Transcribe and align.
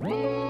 Whoa! 0.00 0.49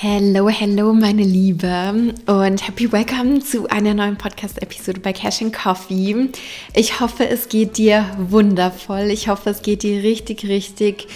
Hello, 0.00 0.48
hello, 0.48 0.92
meine 0.92 1.24
Liebe 1.24 2.14
und 2.26 2.68
happy 2.68 2.92
welcome 2.92 3.40
zu 3.40 3.66
einer 3.66 3.94
neuen 3.94 4.16
Podcast-Episode 4.16 5.00
bei 5.00 5.12
Cash 5.12 5.42
and 5.42 5.52
Coffee. 5.52 6.28
Ich 6.72 7.00
hoffe, 7.00 7.28
es 7.28 7.48
geht 7.48 7.78
dir 7.78 8.06
wundervoll. 8.16 9.10
Ich 9.10 9.26
hoffe, 9.26 9.50
es 9.50 9.60
geht 9.60 9.82
dir 9.82 10.04
richtig, 10.04 10.44
richtig 10.44 11.08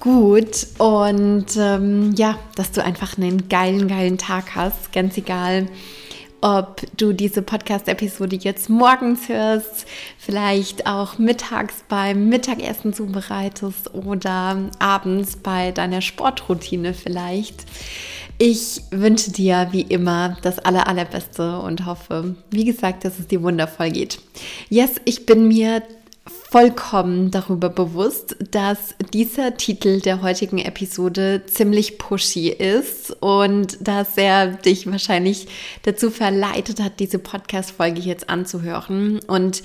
gut 0.00 0.66
und 0.76 1.46
ähm, 1.56 2.12
ja, 2.14 2.38
dass 2.56 2.72
du 2.72 2.84
einfach 2.84 3.16
einen 3.16 3.48
geilen, 3.48 3.88
geilen 3.88 4.18
Tag 4.18 4.54
hast. 4.54 4.92
Ganz 4.92 5.16
egal, 5.16 5.68
ob 6.46 6.80
du 6.96 7.12
diese 7.12 7.42
Podcast-Episode 7.42 8.36
jetzt 8.36 8.70
morgens 8.70 9.28
hörst, 9.28 9.84
vielleicht 10.16 10.86
auch 10.86 11.18
mittags 11.18 11.82
beim 11.88 12.28
Mittagessen 12.28 12.92
zubereitest 12.92 13.92
oder 13.94 14.56
abends 14.78 15.38
bei 15.38 15.72
deiner 15.72 16.00
Sportroutine 16.00 16.94
vielleicht. 16.94 17.64
Ich 18.38 18.80
wünsche 18.92 19.32
dir 19.32 19.70
wie 19.72 19.80
immer 19.80 20.36
das 20.42 20.60
aller, 20.60 20.86
allerbeste 20.86 21.58
und 21.58 21.84
hoffe, 21.84 22.36
wie 22.52 22.64
gesagt, 22.64 23.04
dass 23.04 23.18
es 23.18 23.26
dir 23.26 23.42
wundervoll 23.42 23.90
geht. 23.90 24.20
Yes, 24.68 25.00
ich 25.04 25.26
bin 25.26 25.48
mir 25.48 25.82
vollkommen 26.56 27.30
darüber 27.30 27.68
bewusst, 27.68 28.34
dass 28.50 28.94
dieser 29.12 29.58
Titel 29.58 30.00
der 30.00 30.22
heutigen 30.22 30.56
Episode 30.56 31.42
ziemlich 31.44 31.98
pushy 31.98 32.48
ist 32.48 33.14
und 33.20 33.76
dass 33.86 34.16
er 34.16 34.46
dich 34.46 34.90
wahrscheinlich 34.90 35.48
dazu 35.82 36.10
verleitet 36.10 36.80
hat, 36.80 36.98
diese 36.98 37.18
Podcast-Folge 37.18 38.00
jetzt 38.00 38.30
anzuhören. 38.30 39.20
Und 39.26 39.62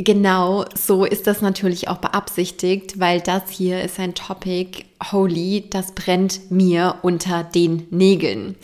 Genau, 0.00 0.64
so 0.76 1.04
ist 1.04 1.26
das 1.26 1.42
natürlich 1.42 1.88
auch 1.88 1.96
beabsichtigt, 1.96 3.00
weil 3.00 3.20
das 3.20 3.50
hier 3.50 3.82
ist 3.82 3.98
ein 3.98 4.14
Topic, 4.14 4.84
holy, 5.10 5.64
das 5.70 5.90
brennt 5.90 6.52
mir 6.52 7.00
unter 7.02 7.42
den 7.42 7.88
Nägeln. 7.90 8.54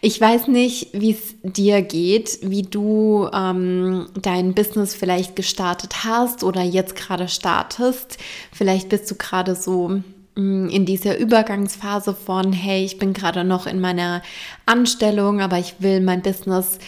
Ich 0.00 0.18
weiß 0.18 0.48
nicht, 0.48 0.88
wie 0.94 1.10
es 1.10 1.34
dir 1.42 1.82
geht, 1.82 2.38
wie 2.40 2.62
du 2.62 3.28
ähm, 3.34 4.06
dein 4.14 4.54
Business 4.54 4.94
vielleicht 4.94 5.36
gestartet 5.36 6.04
hast 6.04 6.42
oder 6.42 6.62
jetzt 6.62 6.96
gerade 6.96 7.28
startest. 7.28 8.16
Vielleicht 8.50 8.88
bist 8.88 9.10
du 9.10 9.14
gerade 9.14 9.56
so 9.56 10.00
mm, 10.36 10.68
in 10.70 10.86
dieser 10.86 11.18
Übergangsphase 11.18 12.14
von, 12.14 12.54
hey, 12.54 12.82
ich 12.82 12.96
bin 12.96 13.12
gerade 13.12 13.44
noch 13.44 13.66
in 13.66 13.78
meiner 13.78 14.22
Anstellung, 14.64 15.42
aber 15.42 15.58
ich 15.58 15.74
will 15.80 16.00
mein 16.00 16.22
Business 16.22 16.78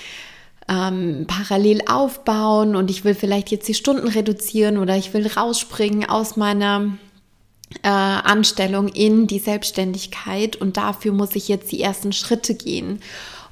ähm, 0.71 1.27
parallel 1.27 1.83
aufbauen 1.87 2.77
und 2.77 2.91
ich 2.91 3.05
will 3.05 3.15
vielleicht 3.15 3.51
jetzt 3.51 3.67
die 3.69 3.75
Stunden 3.75 4.07
reduzieren 4.07 4.79
oder 4.79 4.97
ich 4.97 5.13
will 5.13 5.27
rausspringen 5.27 6.09
aus 6.09 6.37
meiner 6.37 6.97
äh, 7.83 7.89
Anstellung 7.89 8.89
in 8.89 9.27
die 9.27 9.41
Selbstständigkeit 9.41 10.57
und 10.57 10.77
dafür 10.77 11.13
muss 11.13 11.35
ich 11.35 11.49
jetzt 11.49 11.73
die 11.73 11.83
ersten 11.83 12.13
Schritte 12.13 12.55
gehen. 12.55 13.01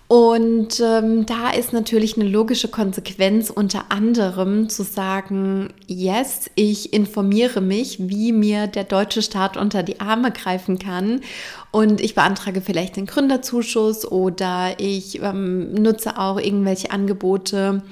Und 0.08 0.80
ähm, 0.80 1.26
da 1.26 1.50
ist 1.50 1.74
natürlich 1.74 2.16
eine 2.16 2.26
logische 2.26 2.68
Konsequenz 2.68 3.50
unter 3.50 3.92
anderem 3.92 4.70
zu 4.70 4.82
sagen, 4.82 5.74
yes, 5.86 6.50
ich 6.54 6.94
informiere 6.94 7.60
mich, 7.60 7.98
wie 8.00 8.32
mir 8.32 8.68
der 8.68 8.84
deutsche 8.84 9.20
Staat 9.20 9.58
unter 9.58 9.82
die 9.82 10.00
Arme 10.00 10.32
greifen 10.32 10.78
kann. 10.78 11.20
Und 11.72 12.00
ich 12.00 12.14
beantrage 12.14 12.62
vielleicht 12.62 12.96
den 12.96 13.04
Gründerzuschuss 13.04 14.10
oder 14.10 14.76
ich 14.78 15.20
ähm, 15.20 15.74
nutze 15.74 16.18
auch 16.18 16.40
irgendwelche 16.40 16.90
Angebote 16.90 17.82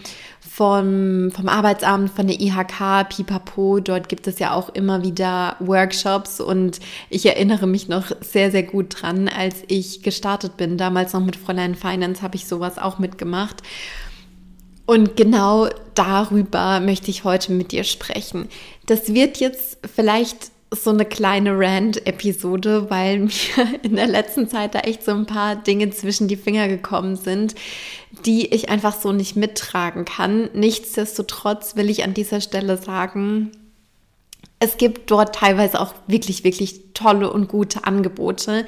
vom, 0.57 1.31
vom 1.33 1.49
Arbeitsamt, 1.49 2.11
von 2.11 2.27
der 2.27 2.41
IHK, 2.41 3.11
Pipapo. 3.11 3.79
Dort 3.81 4.09
gibt 4.09 4.27
es 4.27 4.39
ja 4.39 4.55
auch 4.55 4.71
immer 4.71 5.03
wieder 5.03 5.57
Workshops 5.61 6.41
und 6.41 6.81
ich 7.11 7.27
erinnere 7.27 7.67
mich 7.67 7.89
noch 7.89 8.11
sehr, 8.23 8.51
sehr 8.51 8.63
gut 8.63 9.03
dran, 9.03 9.29
als 9.29 9.57
ich 9.69 10.03
gestartet 10.03 10.57
bin. 10.57 10.79
Damals 10.79 11.13
noch 11.13 11.21
mit 11.21 11.37
Fräulein 11.37 11.75
Finance 11.75 12.23
habe 12.23 12.37
ich 12.37 12.47
sowas 12.47 12.79
auch 12.79 12.99
mitgemacht. 12.99 13.63
Und 14.87 15.15
genau 15.15 15.69
darüber 15.93 16.81
möchte 16.81 17.11
ich 17.11 17.25
heute 17.25 17.53
mit 17.53 17.71
dir 17.71 17.85
sprechen. 17.85 18.49
Das 18.87 19.13
wird 19.13 19.37
jetzt 19.37 19.77
vielleicht 19.95 20.53
so 20.71 20.91
eine 20.91 21.05
kleine 21.05 21.59
Rant-Episode, 21.59 22.91
weil 22.91 23.19
mir 23.21 23.31
in 23.83 23.97
der 23.97 24.07
letzten 24.07 24.49
Zeit 24.49 24.75
da 24.75 24.81
echt 24.81 25.05
so 25.05 25.13
ein 25.13 25.27
paar 25.27 25.57
Dinge 25.57 25.91
zwischen 25.91 26.29
die 26.29 26.37
Finger 26.37 26.69
gekommen 26.69 27.17
sind, 27.17 27.55
die 28.25 28.55
ich 28.55 28.69
einfach 28.69 29.01
so 29.01 29.13
nicht 29.13 29.37
mittragen 29.37 30.05
kann. 30.05 30.51
Nichtsdestotrotz 30.55 31.77
will 31.77 31.91
ich 31.91 32.05
an 32.05 32.15
dieser 32.15 32.41
Stelle 32.41 32.77
sagen, 32.77 33.53
es 34.59 34.79
gibt 34.79 35.11
dort 35.11 35.35
teilweise 35.35 35.81
auch 35.81 35.95
wirklich, 36.07 36.43
wirklich 36.43 36.95
tolle 36.95 37.31
und 37.31 37.49
gute 37.49 37.85
Angebote. 37.85 38.65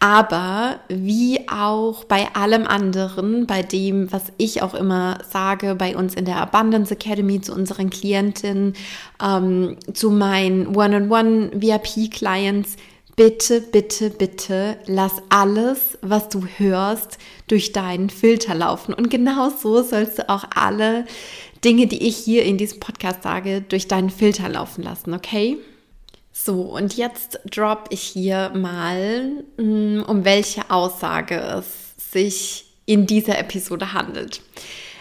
Aber 0.00 0.80
wie 0.88 1.48
auch 1.48 2.04
bei 2.04 2.28
allem 2.34 2.66
anderen, 2.66 3.46
bei 3.46 3.62
dem, 3.62 4.12
was 4.12 4.24
ich 4.36 4.62
auch 4.62 4.74
immer 4.74 5.18
sage, 5.30 5.76
bei 5.76 5.96
uns 5.96 6.14
in 6.14 6.26
der 6.26 6.36
Abundance 6.36 6.92
Academy, 6.92 7.40
zu 7.40 7.54
unseren 7.54 7.88
Klientinnen, 7.88 8.74
ähm, 9.22 9.76
zu 9.94 10.10
meinen 10.10 10.76
One-on-One-VIP-Clients, 10.76 12.76
bitte, 13.16 13.62
bitte, 13.62 14.10
bitte 14.10 14.76
lass 14.86 15.22
alles, 15.30 15.98
was 16.02 16.28
du 16.28 16.44
hörst, 16.58 17.16
durch 17.48 17.72
deinen 17.72 18.10
Filter 18.10 18.54
laufen. 18.54 18.92
Und 18.92 19.10
genau 19.10 19.50
so 19.50 19.82
sollst 19.82 20.18
du 20.18 20.28
auch 20.28 20.44
alle 20.54 21.06
Dinge, 21.64 21.86
die 21.86 22.06
ich 22.06 22.16
hier 22.16 22.44
in 22.44 22.56
diesem 22.56 22.80
Podcast 22.80 23.22
sage, 23.22 23.60
durch 23.60 23.88
deinen 23.88 24.10
Filter 24.10 24.48
laufen 24.48 24.82
lassen, 24.82 25.12
okay? 25.12 25.58
So, 26.32 26.62
und 26.62 26.96
jetzt 26.96 27.40
drop 27.50 27.88
ich 27.90 28.00
hier 28.00 28.50
mal, 28.54 29.44
mm, 29.58 30.02
um 30.06 30.24
welche 30.24 30.70
Aussage 30.70 31.36
es 31.36 32.12
sich 32.12 32.64
in 32.86 33.06
dieser 33.06 33.38
Episode 33.38 33.92
handelt. 33.92 34.40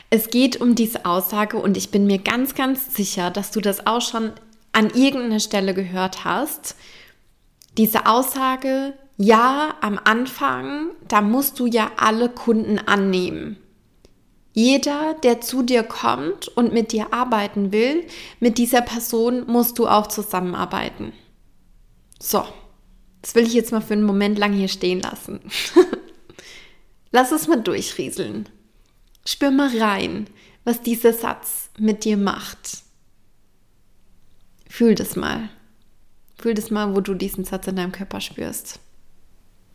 Es 0.10 0.30
geht 0.30 0.60
um 0.60 0.76
diese 0.76 1.06
Aussage 1.06 1.58
und 1.58 1.78
ich 1.78 1.92
bin 1.92 2.08
mir 2.08 2.18
ganz, 2.18 2.56
ganz 2.56 2.96
sicher, 2.96 3.30
dass 3.32 3.52
du 3.52 3.62
das 3.62 3.86
auch 3.86 4.02
schon 4.02 4.32
an 4.72 4.90
irgendeiner 4.90 5.40
Stelle 5.40 5.74
gehört 5.74 6.26
hast. 6.26 6.76
Diese 7.78 8.08
Aussage, 8.08 8.94
ja, 9.18 9.76
am 9.82 10.00
Anfang, 10.04 10.88
da 11.08 11.22
musst 11.22 11.60
du 11.60 11.68
ja 11.68 11.92
alle 11.98 12.30
Kunden 12.30 12.80
annehmen. 12.80 13.58
Jeder, 14.62 15.14
der 15.24 15.40
zu 15.40 15.64
dir 15.64 15.84
kommt 15.84 16.50
und 16.50 16.74
mit 16.74 16.92
dir 16.92 17.14
arbeiten 17.14 17.72
will, 17.72 18.06
mit 18.42 18.58
dieser 18.58 18.82
Person 18.82 19.48
musst 19.48 19.80
du 19.80 19.88
auch 19.88 20.08
zusammenarbeiten. 20.08 21.14
So, 22.20 22.46
das 23.22 23.36
will 23.36 23.48
ich 23.48 23.54
jetzt 23.54 23.72
mal 23.72 23.80
für 23.80 23.94
einen 23.94 24.04
Moment 24.04 24.38
lang 24.38 24.52
hier 24.52 24.68
stehen 24.68 25.00
lassen. 25.00 25.40
Lass 27.14 27.32
es 27.32 27.48
mal 27.48 27.62
durchrieseln. 27.62 28.50
Spür 29.26 29.52
mal 29.52 29.70
rein, 29.78 30.28
was 30.66 30.82
dieser 30.82 31.14
Satz 31.14 31.70
mit 31.78 32.04
dir 32.04 32.18
macht. 32.18 32.84
Fühl 34.68 34.94
das 34.94 35.16
mal. 35.16 35.48
Fühl 36.38 36.54
das 36.54 36.70
mal, 36.70 36.94
wo 36.98 37.00
du 37.00 37.14
diesen 37.14 37.46
Satz 37.46 37.66
in 37.68 37.78
deinem 37.78 37.94
Körper 37.94 38.20
spürst. 38.20 38.82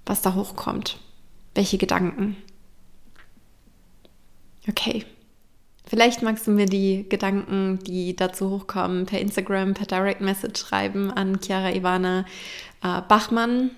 Was 0.05 0.21
da 0.21 0.35
hochkommt. 0.35 1.01
Welche 1.55 1.79
Gedanken. 1.79 2.37
Okay. 4.69 5.05
Vielleicht 5.87 6.23
magst 6.23 6.47
du 6.47 6.51
mir 6.51 6.67
die 6.67 7.07
Gedanken, 7.09 7.79
die 7.85 8.17
dazu 8.17 8.51
hochkommen, 8.51 9.05
per 9.05 9.21
Instagram, 9.21 9.75
per 9.75 9.87
Direct 9.87 10.23
Message 10.23 10.59
schreiben 10.61 11.11
an 11.11 11.41
Chiara 11.43 11.73
Ivana 11.73 12.25
äh, 12.83 13.03
Bachmann. 13.07 13.71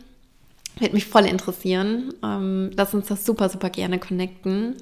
Wird 0.79 0.93
mich 0.93 1.07
voll 1.07 1.25
interessieren. 1.25 2.15
Ähm, 2.23 2.71
lass 2.77 2.95
uns 2.95 3.09
das 3.09 3.25
super, 3.25 3.49
super 3.49 3.71
gerne 3.71 3.99
connecten. 3.99 4.77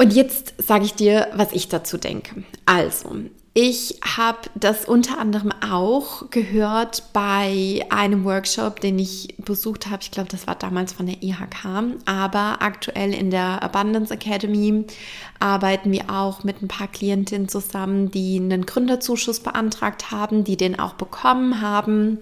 Und 0.00 0.14
jetzt 0.14 0.54
sage 0.56 0.86
ich 0.86 0.94
dir, 0.94 1.28
was 1.34 1.52
ich 1.52 1.68
dazu 1.68 1.98
denke. 1.98 2.42
Also, 2.64 3.16
ich 3.52 4.00
habe 4.16 4.38
das 4.54 4.86
unter 4.86 5.18
anderem 5.18 5.52
auch 5.60 6.30
gehört 6.30 7.02
bei 7.12 7.84
einem 7.90 8.24
Workshop, 8.24 8.80
den 8.80 8.98
ich 8.98 9.34
besucht 9.44 9.90
habe. 9.90 9.98
Ich 10.00 10.10
glaube, 10.10 10.30
das 10.30 10.46
war 10.46 10.54
damals 10.54 10.94
von 10.94 11.04
der 11.04 11.22
IHK. 11.22 11.98
Aber 12.06 12.62
aktuell 12.62 13.12
in 13.12 13.30
der 13.30 13.62
Abundance 13.62 14.14
Academy 14.14 14.86
arbeiten 15.38 15.92
wir 15.92 16.08
auch 16.08 16.44
mit 16.44 16.62
ein 16.62 16.68
paar 16.68 16.88
Klientinnen 16.88 17.50
zusammen, 17.50 18.10
die 18.10 18.38
einen 18.38 18.64
Gründerzuschuss 18.64 19.40
beantragt 19.40 20.10
haben, 20.10 20.44
die 20.44 20.56
den 20.56 20.78
auch 20.78 20.94
bekommen 20.94 21.60
haben 21.60 22.20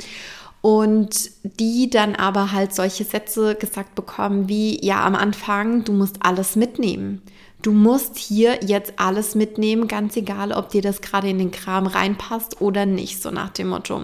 und 0.62 1.30
die 1.44 1.88
dann 1.88 2.16
aber 2.16 2.50
halt 2.50 2.74
solche 2.74 3.04
Sätze 3.04 3.54
gesagt 3.54 3.94
bekommen 3.94 4.48
wie, 4.48 4.84
ja, 4.84 5.04
am 5.04 5.14
Anfang, 5.14 5.84
du 5.84 5.92
musst 5.92 6.16
alles 6.22 6.56
mitnehmen. 6.56 7.22
Du 7.60 7.72
musst 7.72 8.16
hier 8.16 8.60
jetzt 8.64 8.92
alles 8.96 9.34
mitnehmen, 9.34 9.88
ganz 9.88 10.16
egal, 10.16 10.52
ob 10.52 10.70
dir 10.70 10.80
das 10.80 11.00
gerade 11.00 11.28
in 11.28 11.38
den 11.38 11.50
Kram 11.50 11.88
reinpasst 11.88 12.60
oder 12.60 12.86
nicht, 12.86 13.20
so 13.20 13.32
nach 13.32 13.50
dem 13.50 13.70
Motto. 13.70 14.02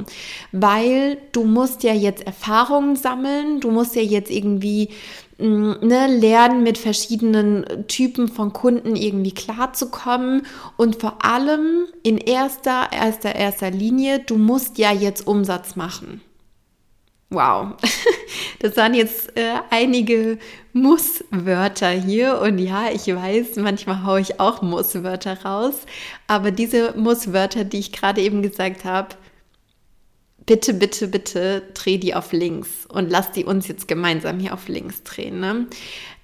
Weil 0.51 1.19
du 1.31 1.45
musst 1.45 1.85
ja 1.85 1.95
jetzt 1.95 2.27
Erfahrungen 2.27 2.97
sammeln, 2.97 3.61
du 3.61 3.71
musst 3.71 3.95
ja 3.95 4.03
jetzt 4.03 4.31
irgendwie 4.31 4.89
mm, 5.39 5.73
ne, 5.83 6.09
lernen, 6.09 6.65
mit 6.65 6.79
verschiedenen 6.79 7.87
Typen 7.87 8.27
von 8.27 8.53
Kunden 8.53 8.97
irgendwie 8.97 9.33
klarzukommen 9.33 10.47
und 10.77 10.97
vor 10.97 11.25
allem 11.25 11.87
in 12.03 12.19
erster, 12.19 12.89
erster, 12.93 13.37
erster 13.37 13.71
Linie, 13.71 14.19
du 14.19 14.37
musst 14.37 14.79
ja 14.79 14.93
jetzt 14.93 15.29
Umsatz 15.29 15.77
machen. 15.77 16.23
Wow, 17.35 17.75
das 18.61 18.77
waren 18.77 18.95
jetzt 18.95 19.37
äh, 19.37 19.57
einige 19.71 20.39
Muss-Wörter 20.73 21.91
hier 21.91 22.41
und 22.41 22.59
ja, 22.59 22.91
ich 22.93 23.07
weiß, 23.09 23.57
manchmal 23.57 24.05
haue 24.05 24.21
ich 24.21 24.39
auch 24.39 24.63
Muss-Wörter 24.63 25.43
raus, 25.43 25.75
aber 26.29 26.53
diese 26.53 26.95
Muss-Wörter, 26.97 27.65
die 27.65 27.81
ich 27.81 27.93
gerade 27.93 28.21
eben 28.21 28.41
gesagt 28.41 28.85
habe, 28.85 29.17
bitte, 30.47 30.75
bitte, 30.75 31.09
bitte 31.09 31.63
dreh 31.75 31.99
die 31.99 32.15
auf 32.15 32.33
links 32.33 32.87
und 32.89 33.11
lass 33.11 33.33
die 33.33 33.45
uns 33.45 33.69
jetzt 33.69 33.89
gemeinsam 33.89 34.39
hier 34.39 34.55
auf 34.55 34.69
links 34.69 35.03
drehen. 35.03 35.41
Ne? 35.41 35.67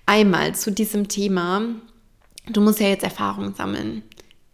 Einmal 0.07 0.55
zu 0.55 0.71
diesem 0.71 1.09
Thema, 1.09 1.63
du 2.49 2.61
musst 2.61 2.81
ja 2.81 2.89
jetzt 2.89 3.05
Erfahrung 3.05 3.55
sammeln. 3.55 4.03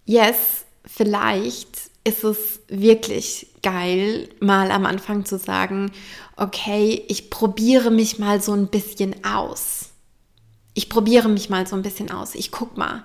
Yes, 0.05 0.65
vielleicht 0.87 1.76
ist 2.07 2.23
es 2.23 2.61
wirklich 2.69 3.49
geil, 3.65 4.29
mal 4.39 4.71
am 4.71 4.87
Anfang 4.87 5.25
zu 5.25 5.39
sagen, 5.39 5.91
okay, 6.37 7.03
ich 7.09 7.31
probiere 7.31 7.91
mich 7.91 8.21
mal 8.21 8.41
so 8.41 8.53
ein 8.53 8.69
bisschen 8.69 9.25
aus. 9.25 9.91
Ich 10.73 10.89
probiere 10.89 11.29
mich 11.29 11.51
mal 11.51 11.67
so 11.67 11.75
ein 11.75 11.83
bisschen 11.83 12.13
aus. 12.13 12.37
Ich 12.37 12.53
guck 12.53 12.77
mal, 12.77 13.05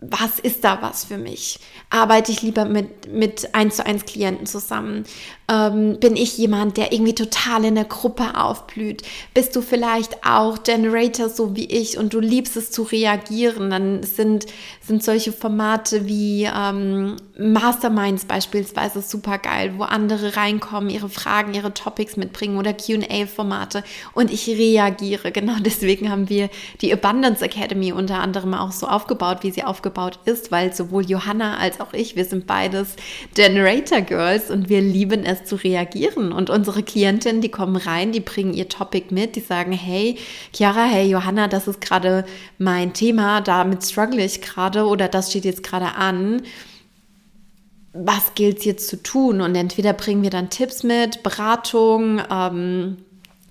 was 0.00 0.38
ist 0.38 0.62
da 0.62 0.82
was 0.82 1.06
für 1.06 1.16
mich? 1.16 1.58
Arbeite 1.88 2.30
ich 2.30 2.42
lieber 2.42 2.66
mit, 2.66 3.10
mit 3.10 3.54
1 3.54 3.76
zu 3.76 3.86
1 3.86 4.04
Klienten 4.04 4.46
zusammen? 4.46 5.04
Ähm, 5.48 5.98
bin 6.00 6.16
ich 6.16 6.36
jemand, 6.36 6.76
der 6.76 6.92
irgendwie 6.92 7.14
total 7.14 7.64
in 7.64 7.76
der 7.76 7.84
Gruppe 7.84 8.36
aufblüht? 8.38 9.02
Bist 9.32 9.56
du 9.56 9.62
vielleicht 9.62 10.26
auch 10.26 10.62
Generator 10.64 11.30
so 11.30 11.56
wie 11.56 11.64
ich 11.64 11.96
und 11.96 12.12
du 12.12 12.20
liebst 12.20 12.56
es 12.56 12.70
zu 12.70 12.82
reagieren? 12.82 13.70
Dann 13.70 14.02
sind, 14.02 14.46
sind 14.82 15.02
solche 15.02 15.32
Formate 15.32 16.06
wie 16.06 16.44
ähm, 16.44 17.16
Masterminds 17.38 18.26
beispielsweise 18.26 19.00
super 19.00 19.38
geil, 19.38 19.74
wo 19.78 19.84
andere 19.84 20.36
reinkommen, 20.36 20.90
ihre 20.90 21.08
Fragen, 21.08 21.54
ihre 21.54 21.72
Topics 21.72 22.16
mitbringen 22.16 22.58
oder 22.58 22.74
QA-Formate 22.74 23.82
und 24.12 24.30
ich 24.30 24.46
reagiere. 24.48 25.32
Genau 25.32 25.54
deswegen 25.60 26.10
haben 26.10 26.28
wir 26.28 26.50
die 26.82 26.92
Abundance 26.92 27.42
Academy 27.42 27.92
unter 27.92 28.18
anderem 28.18 28.52
auch 28.52 28.72
so 28.72 28.88
aufgebaut, 28.88 29.38
wie 29.42 29.52
sie 29.52 29.64
aufgebaut 29.86 30.18
ist, 30.24 30.50
weil 30.50 30.72
sowohl 30.72 31.04
Johanna 31.04 31.58
als 31.58 31.80
auch 31.80 31.92
ich, 31.92 32.16
wir 32.16 32.24
sind 32.24 32.46
beides 32.46 32.96
Generator 33.34 34.00
Girls 34.00 34.50
und 34.50 34.68
wir 34.68 34.80
lieben 34.80 35.24
es 35.24 35.44
zu 35.44 35.56
reagieren. 35.56 36.32
Und 36.32 36.50
unsere 36.50 36.82
Klientinnen, 36.82 37.40
die 37.40 37.50
kommen 37.50 37.76
rein, 37.76 38.12
die 38.12 38.20
bringen 38.20 38.52
ihr 38.52 38.68
Topic 38.68 39.14
mit, 39.14 39.36
die 39.36 39.40
sagen, 39.40 39.72
hey, 39.72 40.16
Chiara, 40.52 40.84
hey, 40.84 41.08
Johanna, 41.08 41.48
das 41.48 41.68
ist 41.68 41.80
gerade 41.80 42.24
mein 42.58 42.92
Thema, 42.92 43.40
damit 43.40 43.84
struggle 43.84 44.24
ich 44.24 44.42
gerade 44.42 44.86
oder 44.86 45.08
das 45.08 45.30
steht 45.30 45.44
jetzt 45.44 45.62
gerade 45.62 45.94
an 45.94 46.42
was 47.98 48.34
gilt 48.34 48.58
es 48.58 48.66
jetzt 48.66 48.88
zu 48.88 49.02
tun? 49.02 49.40
Und 49.40 49.54
entweder 49.54 49.94
bringen 49.94 50.22
wir 50.22 50.28
dann 50.28 50.50
Tipps 50.50 50.82
mit, 50.82 51.22
Beratung 51.22 52.20
ähm, 52.30 52.98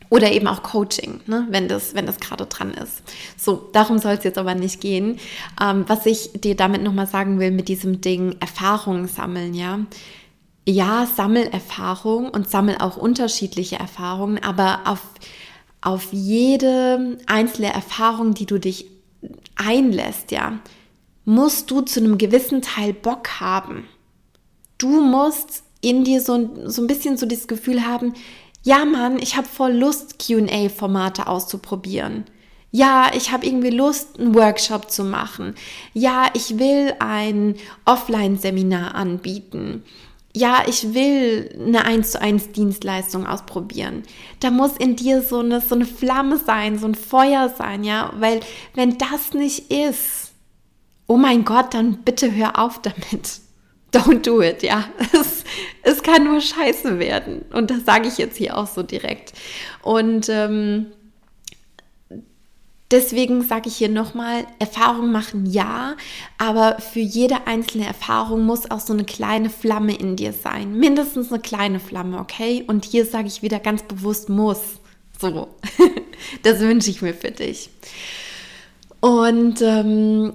oder 0.09 0.31
eben 0.31 0.47
auch 0.47 0.63
Coaching, 0.63 1.21
ne, 1.27 1.47
wenn 1.49 1.67
das, 1.67 1.95
wenn 1.95 2.05
das 2.05 2.19
gerade 2.19 2.45
dran 2.45 2.73
ist. 2.73 3.01
So, 3.37 3.69
darum 3.73 3.97
soll 3.97 4.13
es 4.13 4.23
jetzt 4.23 4.37
aber 4.37 4.55
nicht 4.55 4.81
gehen. 4.81 5.19
Ähm, 5.61 5.85
was 5.87 6.05
ich 6.05 6.31
dir 6.33 6.55
damit 6.55 6.83
nochmal 6.83 7.07
sagen 7.07 7.39
will 7.39 7.51
mit 7.51 7.67
diesem 7.67 8.01
Ding 8.01 8.35
Erfahrungen 8.39 9.07
sammeln, 9.07 9.53
ja 9.53 9.79
ja, 10.67 11.05
sammel 11.05 11.47
Erfahrung 11.47 12.29
und 12.29 12.49
sammel 12.49 12.77
auch 12.79 12.97
unterschiedliche 12.97 13.77
Erfahrungen, 13.77 14.43
aber 14.43 14.81
auf, 14.85 15.01
auf 15.81 16.07
jede 16.11 17.19
einzelne 17.27 17.71
Erfahrung, 17.71 18.33
die 18.33 18.47
du 18.47 18.59
dich 18.59 18.87
einlässt, 19.55 20.31
ja, 20.31 20.59
musst 21.23 21.69
du 21.71 21.81
zu 21.81 21.99
einem 21.99 22.17
gewissen 22.17 22.61
Teil 22.61 22.93
Bock 22.93 23.39
haben. 23.39 23.85
Du 24.77 25.01
musst 25.01 25.63
in 25.81 26.03
dir 26.03 26.19
so, 26.19 26.49
so 26.65 26.81
ein 26.81 26.87
bisschen 26.87 27.17
so 27.17 27.25
das 27.25 27.47
Gefühl 27.47 27.85
haben, 27.85 28.13
ja 28.65 28.83
Mann, 28.83 29.17
ich 29.17 29.37
habe 29.37 29.47
voll 29.47 29.71
Lust, 29.71 30.19
QA-Formate 30.19 31.27
auszuprobieren. 31.27 32.25
Ja, 32.71 33.09
ich 33.15 33.31
habe 33.31 33.45
irgendwie 33.45 33.69
Lust, 33.69 34.19
einen 34.19 34.35
Workshop 34.35 34.91
zu 34.91 35.05
machen. 35.05 35.55
Ja, 35.93 36.27
ich 36.33 36.59
will 36.59 36.93
ein 36.99 37.55
Offline-Seminar 37.85 38.95
anbieten 38.95 39.83
ja, 40.35 40.63
ich 40.67 40.93
will 40.93 41.49
eine 41.65 41.85
1 41.85 42.11
zu 42.11 42.21
1 42.21 42.51
Dienstleistung 42.51 43.25
ausprobieren. 43.25 44.03
Da 44.41 44.51
muss 44.51 44.75
in 44.75 44.97
dir 44.97 45.21
so 45.21 45.39
eine, 45.39 45.61
so 45.61 45.75
eine 45.75 45.85
Flamme 45.85 46.37
sein, 46.37 46.77
so 46.77 46.87
ein 46.87 46.95
Feuer 46.95 47.53
sein, 47.57 47.85
ja, 47.85 48.11
weil 48.17 48.41
wenn 48.73 48.97
das 48.97 49.33
nicht 49.33 49.71
ist, 49.71 50.33
oh 51.07 51.15
mein 51.15 51.45
Gott, 51.45 51.73
dann 51.73 51.99
bitte 52.03 52.35
hör 52.35 52.59
auf 52.59 52.81
damit. 52.81 53.39
Don't 53.95 54.21
do 54.21 54.41
it, 54.41 54.63
ja. 54.63 54.85
Es, 55.13 55.43
es 55.83 56.03
kann 56.03 56.25
nur 56.25 56.41
scheiße 56.41 56.99
werden. 56.99 57.45
Und 57.53 57.71
das 57.71 57.85
sage 57.85 58.07
ich 58.07 58.17
jetzt 58.17 58.37
hier 58.37 58.57
auch 58.57 58.67
so 58.67 58.83
direkt. 58.83 59.33
Und 59.83 60.27
ähm, 60.29 60.87
Deswegen 62.91 63.41
sage 63.41 63.67
ich 63.67 63.77
hier 63.77 63.89
nochmal, 63.89 64.45
Erfahrung 64.59 65.11
machen 65.11 65.47
ja, 65.47 65.95
aber 66.37 66.77
für 66.79 66.99
jede 66.99 67.47
einzelne 67.47 67.87
Erfahrung 67.87 68.45
muss 68.45 68.69
auch 68.69 68.79
so 68.79 68.93
eine 68.93 69.05
kleine 69.05 69.49
Flamme 69.49 69.95
in 69.95 70.15
dir 70.15 70.33
sein. 70.33 70.77
Mindestens 70.77 71.31
eine 71.31 71.41
kleine 71.41 71.79
Flamme, 71.79 72.19
okay? 72.19 72.63
Und 72.67 72.85
hier 72.85 73.05
sage 73.05 73.27
ich 73.27 73.41
wieder 73.41 73.59
ganz 73.59 73.81
bewusst 73.81 74.29
muss. 74.29 74.59
So, 75.19 75.47
das 76.43 76.59
wünsche 76.59 76.91
ich 76.91 77.01
mir 77.01 77.15
für 77.15 77.31
dich. 77.31 77.71
Und 78.99 79.63
ähm, 79.63 80.33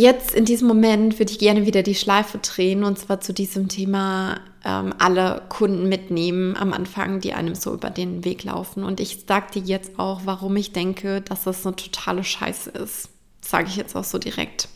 jetzt 0.00 0.34
in 0.34 0.44
diesem 0.44 0.68
Moment 0.68 1.18
würde 1.18 1.32
ich 1.32 1.38
gerne 1.38 1.66
wieder 1.66 1.82
die 1.82 1.94
Schleife 1.94 2.38
drehen 2.38 2.84
und 2.84 2.98
zwar 2.98 3.20
zu 3.20 3.32
diesem 3.32 3.68
Thema 3.68 4.40
ähm, 4.64 4.92
alle 4.98 5.42
Kunden 5.48 5.88
mitnehmen 5.88 6.56
am 6.56 6.72
Anfang, 6.72 7.20
die 7.20 7.32
einem 7.32 7.54
so 7.54 7.72
über 7.72 7.90
den 7.90 8.24
Weg 8.24 8.44
laufen. 8.44 8.84
Und 8.84 9.00
ich 9.00 9.24
sage 9.26 9.52
dir 9.54 9.62
jetzt 9.62 9.98
auch, 9.98 10.22
warum 10.24 10.56
ich 10.56 10.72
denke, 10.72 11.20
dass 11.22 11.44
das 11.44 11.64
eine 11.66 11.76
totale 11.76 12.24
Scheiße 12.24 12.70
ist. 12.70 13.08
Sage 13.40 13.68
ich 13.68 13.76
jetzt 13.76 13.96
auch 13.96 14.04
so 14.04 14.18
direkt. 14.18 14.68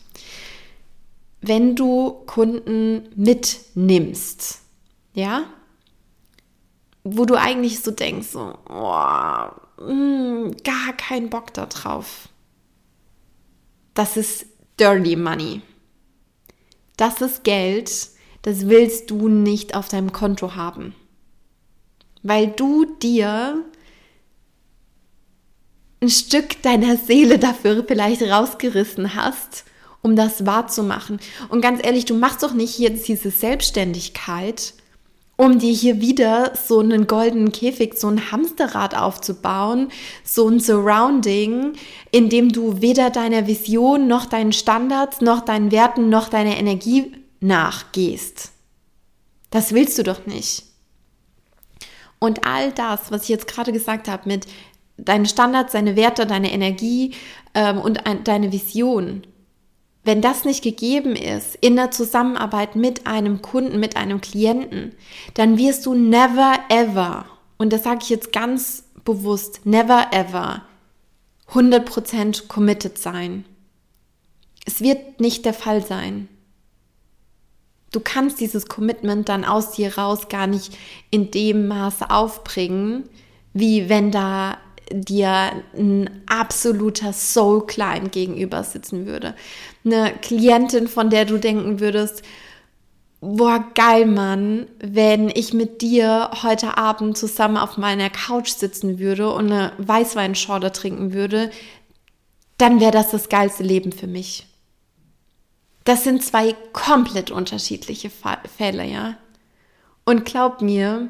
Wenn 1.41 1.75
du 1.75 2.11
Kunden 2.25 3.09
mitnimmst, 3.15 4.61
ja, 5.13 5.43
wo 7.03 7.25
du 7.25 7.35
eigentlich 7.35 7.81
so 7.81 7.91
denkst, 7.91 8.27
so, 8.27 8.53
oh, 8.69 9.83
mh, 9.83 9.87
hm, 9.87 10.55
gar 10.63 10.93
keinen 10.95 11.29
Bock 11.29 11.53
darauf. 11.53 12.29
Das 13.93 14.15
ist 14.17 14.45
Dirty 14.81 15.15
Money. 15.15 15.61
Das 16.97 17.21
ist 17.21 17.43
Geld, 17.43 17.91
das 18.41 18.67
willst 18.67 19.11
du 19.11 19.27
nicht 19.27 19.75
auf 19.75 19.89
deinem 19.89 20.11
Konto 20.11 20.55
haben. 20.55 20.95
Weil 22.23 22.47
du 22.47 22.85
dir 22.85 23.63
ein 26.01 26.09
Stück 26.09 26.63
deiner 26.63 26.97
Seele 26.97 27.37
dafür 27.37 27.85
vielleicht 27.87 28.23
rausgerissen 28.23 29.13
hast, 29.13 29.65
um 30.01 30.15
das 30.15 30.47
wahrzumachen. 30.47 31.19
Und 31.49 31.61
ganz 31.61 31.79
ehrlich, 31.85 32.05
du 32.05 32.15
machst 32.15 32.41
doch 32.41 32.53
nicht 32.53 32.79
jetzt 32.79 33.07
diese 33.07 33.29
Selbstständigkeit, 33.29 34.73
um 35.37 35.57
dir 35.57 35.73
hier 35.73 36.01
wieder 36.01 36.53
so 36.55 36.79
einen 36.79 37.07
goldenen 37.07 37.51
Käfig, 37.51 37.97
so 37.97 38.07
ein 38.07 38.31
Hamsterrad 38.31 38.95
aufzubauen, 38.95 39.89
so 40.23 40.47
ein 40.47 40.59
Surrounding, 40.59 41.73
in 42.11 42.29
dem 42.29 42.51
du 42.51 42.81
weder 42.81 43.09
deiner 43.09 43.47
Vision 43.47 44.07
noch 44.07 44.25
deinen 44.25 44.53
Standards 44.53 45.21
noch 45.21 45.41
deinen 45.41 45.71
Werten 45.71 46.09
noch 46.09 46.29
deiner 46.29 46.57
Energie 46.57 47.11
nachgehst. 47.39 48.51
Das 49.49 49.73
willst 49.73 49.97
du 49.97 50.03
doch 50.03 50.25
nicht. 50.25 50.63
Und 52.19 52.45
all 52.45 52.71
das, 52.71 53.11
was 53.11 53.23
ich 53.23 53.29
jetzt 53.29 53.47
gerade 53.47 53.71
gesagt 53.73 54.07
habe, 54.07 54.29
mit 54.29 54.45
deinen 54.97 55.25
Standards, 55.25 55.73
deine 55.73 55.95
Werte, 55.95 56.27
deine 56.27 56.51
Energie 56.51 57.15
ähm, 57.55 57.79
und 57.79 58.05
ein, 58.05 58.23
deine 58.23 58.51
Vision, 58.51 59.23
wenn 60.03 60.21
das 60.21 60.45
nicht 60.45 60.63
gegeben 60.63 61.15
ist 61.15 61.55
in 61.61 61.75
der 61.75 61.91
Zusammenarbeit 61.91 62.75
mit 62.75 63.05
einem 63.05 63.41
Kunden, 63.41 63.79
mit 63.79 63.95
einem 63.95 64.19
Klienten, 64.21 64.95
dann 65.35 65.57
wirst 65.57 65.85
du 65.85 65.93
never 65.93 66.55
ever, 66.69 67.25
und 67.57 67.71
das 67.71 67.83
sage 67.83 67.99
ich 68.01 68.09
jetzt 68.09 68.33
ganz 68.33 68.83
bewusst, 69.05 69.65
never 69.65 70.07
ever 70.11 70.63
100% 71.51 72.47
committed 72.47 72.97
sein. 72.97 73.45
Es 74.65 74.81
wird 74.81 75.19
nicht 75.19 75.45
der 75.45 75.53
Fall 75.53 75.85
sein. 75.85 76.27
Du 77.91 77.99
kannst 77.99 78.39
dieses 78.39 78.67
Commitment 78.67 79.27
dann 79.27 79.43
aus 79.43 79.71
dir 79.73 79.97
raus 79.97 80.29
gar 80.29 80.47
nicht 80.47 80.77
in 81.09 81.29
dem 81.29 81.67
Maße 81.67 82.09
aufbringen, 82.09 83.09
wie 83.53 83.89
wenn 83.89 84.11
da 84.11 84.57
dir 84.93 85.51
ein 85.77 86.09
absoluter 86.27 87.13
Soul 87.13 87.65
Client 87.65 88.11
gegenüber 88.11 88.63
sitzen 88.63 89.05
würde. 89.05 89.35
Eine 89.85 90.13
Klientin, 90.21 90.87
von 90.87 91.09
der 91.09 91.25
du 91.25 91.37
denken 91.37 91.79
würdest, 91.79 92.23
boah, 93.21 93.63
geil, 93.75 94.05
Mann, 94.05 94.67
wenn 94.79 95.29
ich 95.29 95.53
mit 95.53 95.81
dir 95.81 96.31
heute 96.43 96.77
Abend 96.77 97.17
zusammen 97.17 97.57
auf 97.57 97.77
meiner 97.77 98.09
Couch 98.09 98.49
sitzen 98.49 98.99
würde 98.99 99.31
und 99.31 99.51
eine 99.51 99.73
Weißweinschorle 99.77 100.71
trinken 100.71 101.13
würde, 101.13 101.51
dann 102.57 102.79
wäre 102.79 102.91
das 102.91 103.11
das 103.11 103.29
geilste 103.29 103.63
Leben 103.63 103.91
für 103.91 104.07
mich. 104.07 104.47
Das 105.83 106.03
sind 106.03 106.23
zwei 106.23 106.53
komplett 106.73 107.31
unterschiedliche 107.31 108.11
Fälle, 108.57 108.85
ja. 108.85 109.17
Und 110.05 110.25
glaub 110.25 110.61
mir, 110.61 111.09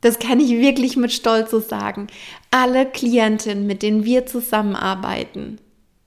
das 0.00 0.18
kann 0.18 0.40
ich 0.40 0.50
wirklich 0.50 0.96
mit 0.96 1.12
Stolz 1.12 1.50
so 1.50 1.60
sagen. 1.60 2.06
Alle 2.50 2.86
Klientinnen, 2.86 3.66
mit 3.66 3.82
denen 3.82 4.04
wir 4.04 4.26
zusammenarbeiten, 4.26 5.58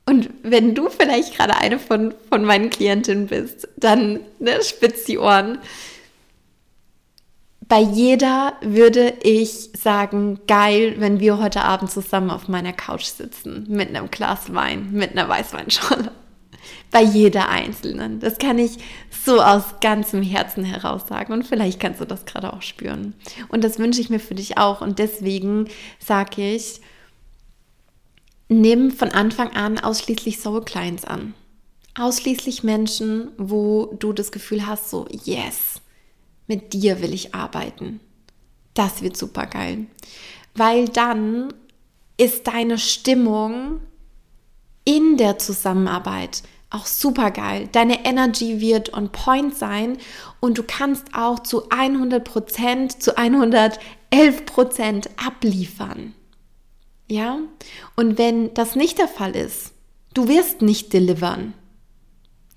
und 0.09 0.27
wenn 0.41 0.73
du 0.73 0.89
vielleicht 0.89 1.37
gerade 1.37 1.55
eine 1.57 1.77
von, 1.77 2.15
von 2.29 2.43
meinen 2.43 2.71
Klientinnen 2.71 3.27
bist, 3.27 3.67
dann 3.77 4.21
ne, 4.39 4.63
spitz 4.63 5.03
die 5.03 5.19
Ohren. 5.19 5.59
Bei 7.67 7.79
jeder 7.79 8.53
würde 8.61 9.13
ich 9.21 9.69
sagen, 9.77 10.39
geil, 10.47 10.95
wenn 10.97 11.19
wir 11.19 11.37
heute 11.37 11.61
Abend 11.61 11.91
zusammen 11.91 12.31
auf 12.31 12.47
meiner 12.47 12.73
Couch 12.73 13.03
sitzen, 13.03 13.67
mit 13.69 13.89
einem 13.89 14.09
Glas 14.09 14.51
Wein, 14.51 14.89
mit 14.91 15.11
einer 15.11 15.29
Weißweinschorle 15.29 16.11
bei 16.91 17.03
jeder 17.03 17.49
einzelnen. 17.49 18.19
Das 18.19 18.37
kann 18.37 18.57
ich 18.57 18.77
so 19.25 19.41
aus 19.41 19.63
ganzem 19.81 20.23
Herzen 20.23 20.63
heraus 20.63 21.07
sagen 21.07 21.33
und 21.33 21.45
vielleicht 21.45 21.79
kannst 21.79 22.01
du 22.01 22.05
das 22.05 22.25
gerade 22.25 22.53
auch 22.53 22.61
spüren. 22.61 23.13
Und 23.49 23.63
das 23.63 23.79
wünsche 23.79 24.01
ich 24.01 24.09
mir 24.09 24.19
für 24.19 24.35
dich 24.35 24.57
auch 24.57 24.81
und 24.81 24.99
deswegen 24.99 25.67
sage 25.99 26.55
ich, 26.55 26.81
nimm 28.47 28.91
von 28.91 29.09
Anfang 29.09 29.51
an 29.55 29.77
ausschließlich 29.77 30.39
Soul 30.39 30.63
Clients 30.63 31.05
an. 31.05 31.33
Ausschließlich 31.97 32.63
Menschen, 32.63 33.31
wo 33.37 33.93
du 33.99 34.13
das 34.13 34.31
Gefühl 34.31 34.65
hast, 34.65 34.89
so, 34.89 35.07
yes, 35.25 35.81
mit 36.47 36.73
dir 36.73 37.01
will 37.01 37.13
ich 37.13 37.35
arbeiten. 37.35 37.99
Das 38.73 39.01
wird 39.01 39.17
super 39.17 39.45
geil. 39.45 39.85
Weil 40.55 40.87
dann 40.87 41.53
ist 42.17 42.47
deine 42.47 42.77
Stimmung 42.77 43.81
in 44.85 45.17
der 45.17 45.37
Zusammenarbeit 45.37 46.43
auch 46.69 46.85
super 46.85 47.31
geil. 47.31 47.67
Deine 47.71 48.05
Energy 48.05 48.61
wird 48.61 48.93
on 48.93 49.11
point 49.11 49.57
sein 49.57 49.97
und 50.39 50.57
du 50.57 50.63
kannst 50.63 51.07
auch 51.13 51.39
zu 51.39 51.69
100 51.69 52.23
Prozent, 52.23 53.01
zu 53.01 53.17
111 53.17 54.45
Prozent 54.45 55.09
abliefern. 55.23 56.13
Ja? 57.07 57.39
Und 57.95 58.17
wenn 58.17 58.53
das 58.53 58.75
nicht 58.75 58.99
der 58.99 59.07
Fall 59.07 59.35
ist, 59.35 59.73
du 60.13 60.27
wirst 60.27 60.61
nicht 60.61 60.93
delivern. 60.93 61.53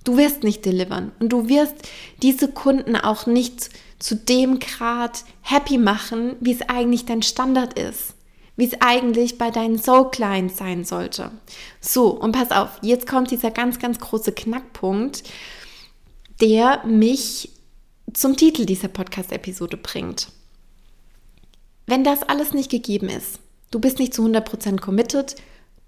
Du 0.04 0.16
wirst 0.16 0.42
nicht 0.42 0.64
delivern 0.64 1.12
und 1.20 1.28
du 1.28 1.48
wirst 1.48 1.76
diese 2.22 2.48
Kunden 2.48 2.96
auch 2.96 3.26
nicht 3.26 3.70
zu 4.00 4.16
dem 4.16 4.58
Grad 4.58 5.24
happy 5.42 5.78
machen, 5.78 6.34
wie 6.40 6.52
es 6.52 6.68
eigentlich 6.68 7.06
dein 7.06 7.22
Standard 7.22 7.78
ist 7.78 8.14
wie 8.62 8.66
es 8.66 8.80
eigentlich 8.80 9.38
bei 9.38 9.50
deinen 9.50 9.76
Soul 9.76 10.12
Clients 10.12 10.56
sein 10.56 10.84
sollte. 10.84 11.32
So, 11.80 12.10
und 12.10 12.30
pass 12.30 12.52
auf, 12.52 12.78
jetzt 12.80 13.08
kommt 13.08 13.32
dieser 13.32 13.50
ganz, 13.50 13.80
ganz 13.80 13.98
große 13.98 14.30
Knackpunkt, 14.30 15.24
der 16.40 16.86
mich 16.86 17.50
zum 18.12 18.36
Titel 18.36 18.64
dieser 18.64 18.86
Podcast-Episode 18.86 19.78
bringt. 19.78 20.28
Wenn 21.88 22.04
das 22.04 22.22
alles 22.22 22.52
nicht 22.54 22.70
gegeben 22.70 23.08
ist, 23.08 23.40
du 23.72 23.80
bist 23.80 23.98
nicht 23.98 24.14
zu 24.14 24.24
100% 24.24 24.78
committed, 24.78 25.34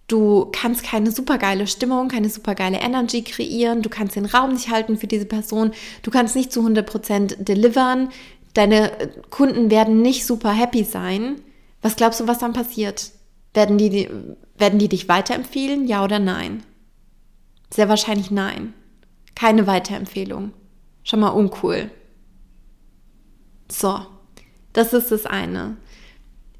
du 0.08 0.50
kannst 0.50 0.82
keine 0.82 1.12
supergeile 1.12 1.68
Stimmung, 1.68 2.08
keine 2.08 2.28
supergeile 2.28 2.80
Energy 2.80 3.22
kreieren, 3.22 3.82
du 3.82 3.88
kannst 3.88 4.16
den 4.16 4.26
Raum 4.26 4.52
nicht 4.52 4.68
halten 4.68 4.96
für 4.96 5.06
diese 5.06 5.26
Person, 5.26 5.70
du 6.02 6.10
kannst 6.10 6.34
nicht 6.34 6.52
zu 6.52 6.60
100% 6.60 7.36
delivern, 7.44 8.08
deine 8.52 8.90
Kunden 9.30 9.70
werden 9.70 10.02
nicht 10.02 10.26
super 10.26 10.50
happy 10.50 10.82
sein, 10.82 11.40
was 11.84 11.96
glaubst 11.96 12.18
du, 12.18 12.26
was 12.26 12.38
dann 12.38 12.54
passiert? 12.54 13.10
Werden 13.52 13.76
die, 13.76 14.08
werden 14.56 14.78
die 14.78 14.88
dich 14.88 15.06
weiterempfehlen, 15.06 15.86
ja 15.86 16.02
oder 16.02 16.18
nein? 16.18 16.62
Sehr 17.68 17.90
wahrscheinlich 17.90 18.30
nein. 18.30 18.72
Keine 19.34 19.66
Weiterempfehlung. 19.66 20.54
Schon 21.02 21.20
mal 21.20 21.28
uncool. 21.28 21.90
So, 23.70 24.00
das 24.72 24.94
ist 24.94 25.12
das 25.12 25.26
eine. 25.26 25.76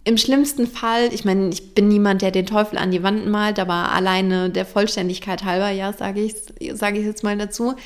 Im 0.05 0.19
schlimmsten 0.19 0.67
Fall, 0.67 1.09
ich 1.15 1.25
meine, 1.25 1.49
ich 1.49 1.75
bin 1.75 1.89
niemand, 1.89 2.21
der 2.21 2.31
den 2.31 2.45
Teufel 2.45 2.77
an 2.77 2.91
die 2.91 3.03
Wand 3.03 3.27
malt, 3.27 3.59
aber 3.59 3.93
alleine 3.93 4.51
der 4.51 4.67
Vollständigkeit 4.67 5.43
halber, 5.45 5.71
ja, 5.71 5.95
sage 5.95 6.21
ich, 6.21 6.35
sage 6.77 6.99
ich 6.99 7.07
jetzt 7.07 7.25
mal 7.25 7.39
dazu. 7.39 7.77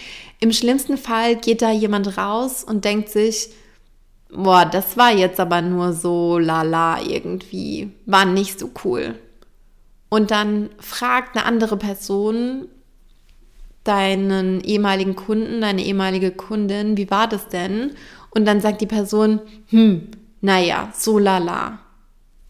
Im 0.40 0.52
schlimmsten 0.52 0.96
Fall 0.96 1.36
geht 1.36 1.62
da 1.62 1.70
jemand 1.70 2.18
raus 2.18 2.64
und 2.64 2.84
denkt 2.84 3.10
sich, 3.10 3.50
boah, 4.30 4.64
das 4.64 4.96
war 4.96 5.12
jetzt 5.12 5.40
aber 5.40 5.62
nur 5.62 5.92
so 5.92 6.38
lala 6.38 7.00
irgendwie, 7.02 7.90
war 8.06 8.24
nicht 8.24 8.58
so 8.58 8.70
cool. 8.84 9.18
Und 10.08 10.30
dann 10.30 10.70
fragt 10.78 11.36
eine 11.36 11.44
andere 11.44 11.76
Person 11.76 12.68
deinen 13.84 14.60
ehemaligen 14.60 15.16
Kunden, 15.16 15.60
deine 15.60 15.84
ehemalige 15.84 16.30
Kundin, 16.30 16.96
wie 16.96 17.10
war 17.10 17.26
das 17.26 17.48
denn? 17.48 17.92
Und 18.30 18.44
dann 18.44 18.60
sagt 18.60 18.80
die 18.80 18.86
Person, 18.86 19.40
hm, 19.68 20.08
naja, 20.40 20.92
so 20.94 21.18
lala. 21.18 21.80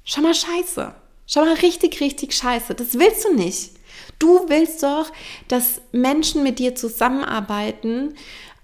Schau 0.04 0.22
mal 0.22 0.34
scheiße. 0.34 0.94
Schau 1.26 1.44
mal 1.44 1.54
richtig, 1.54 2.00
richtig 2.00 2.34
scheiße. 2.34 2.74
Das 2.74 2.98
willst 2.98 3.24
du 3.24 3.34
nicht. 3.34 3.72
Du 4.18 4.48
willst 4.48 4.82
doch, 4.82 5.12
dass 5.46 5.80
Menschen 5.92 6.42
mit 6.42 6.58
dir 6.58 6.74
zusammenarbeiten, 6.74 8.14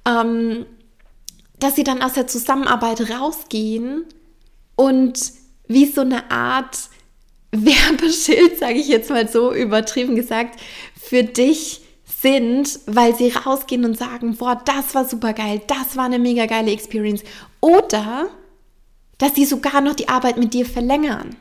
ähm, 0.06 0.66
dass 1.58 1.76
sie 1.76 1.84
dann 1.84 2.02
aus 2.02 2.14
der 2.14 2.26
Zusammenarbeit 2.26 3.10
rausgehen 3.10 4.04
und 4.76 5.32
wie 5.66 5.86
so 5.86 6.02
eine 6.02 6.30
Art 6.30 6.78
Werbeschild, 7.52 8.58
sage 8.58 8.74
ich 8.74 8.88
jetzt 8.88 9.10
mal 9.10 9.28
so 9.28 9.52
übertrieben 9.52 10.16
gesagt, 10.16 10.60
für 10.96 11.22
dich 11.22 11.82
sind, 12.20 12.80
weil 12.86 13.14
sie 13.14 13.28
rausgehen 13.28 13.84
und 13.84 13.96
sagen, 13.96 14.36
boah, 14.36 14.60
das 14.64 14.94
war 14.94 15.04
super 15.04 15.34
geil, 15.34 15.60
das 15.66 15.96
war 15.96 16.06
eine 16.06 16.18
mega 16.18 16.46
geile 16.46 16.72
Experience. 16.72 17.22
Oder 17.60 18.28
dass 19.18 19.34
sie 19.34 19.44
sogar 19.44 19.80
noch 19.80 19.94
die 19.94 20.08
Arbeit 20.08 20.38
mit 20.38 20.54
dir 20.54 20.66
verlängern. 20.66 21.36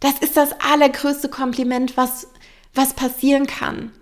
Das 0.00 0.18
ist 0.20 0.36
das 0.36 0.50
allergrößte 0.60 1.28
Kompliment, 1.28 1.96
was, 1.96 2.28
was 2.74 2.94
passieren 2.94 3.46
kann. 3.46 3.92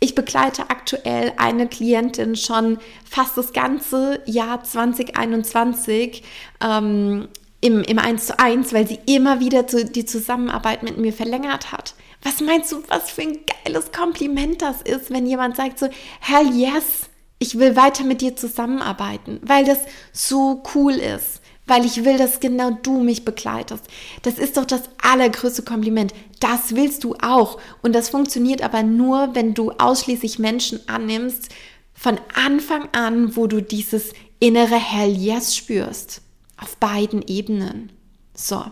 Ich 0.00 0.14
begleite 0.14 0.70
aktuell 0.70 1.32
eine 1.38 1.66
Klientin 1.66 2.36
schon 2.36 2.78
fast 3.04 3.36
das 3.36 3.52
ganze 3.52 4.22
Jahr 4.26 4.62
2021 4.62 6.22
ähm, 6.62 7.28
im, 7.60 7.82
im 7.82 7.98
1 7.98 8.26
zu 8.26 8.38
1, 8.38 8.72
weil 8.72 8.86
sie 8.86 9.00
immer 9.06 9.40
wieder 9.40 9.66
zu, 9.66 9.84
die 9.84 10.04
Zusammenarbeit 10.04 10.84
mit 10.84 10.98
mir 10.98 11.12
verlängert 11.12 11.72
hat. 11.72 11.94
Was 12.22 12.40
meinst 12.40 12.70
du, 12.70 12.82
was 12.88 13.10
für 13.10 13.22
ein 13.22 13.38
geiles 13.64 13.90
Kompliment 13.90 14.62
das 14.62 14.82
ist, 14.82 15.10
wenn 15.10 15.26
jemand 15.26 15.56
sagt 15.56 15.80
so, 15.80 15.88
hell 16.20 16.48
yes, 16.54 17.08
ich 17.40 17.58
will 17.58 17.74
weiter 17.74 18.04
mit 18.04 18.20
dir 18.20 18.36
zusammenarbeiten, 18.36 19.40
weil 19.42 19.64
das 19.64 19.78
so 20.12 20.62
cool 20.74 20.92
ist 20.92 21.40
weil 21.68 21.84
ich 21.84 22.04
will, 22.04 22.18
dass 22.18 22.40
genau 22.40 22.70
du 22.82 23.00
mich 23.00 23.24
begleitest. 23.24 23.84
Das 24.22 24.38
ist 24.38 24.56
doch 24.56 24.64
das 24.64 24.82
allergrößte 25.00 25.62
Kompliment. 25.62 26.12
Das 26.40 26.74
willst 26.74 27.04
du 27.04 27.14
auch. 27.22 27.60
Und 27.82 27.94
das 27.94 28.08
funktioniert 28.08 28.62
aber 28.62 28.82
nur, 28.82 29.34
wenn 29.34 29.54
du 29.54 29.70
ausschließlich 29.72 30.38
Menschen 30.38 30.80
annimmst, 30.88 31.50
von 31.94 32.18
Anfang 32.34 32.88
an, 32.92 33.36
wo 33.36 33.46
du 33.46 33.60
dieses 33.60 34.12
innere 34.40 34.76
Hell 34.76 35.16
Yes 35.16 35.54
spürst. 35.56 36.22
Auf 36.56 36.76
beiden 36.78 37.22
Ebenen. 37.22 37.92
So, 38.34 38.64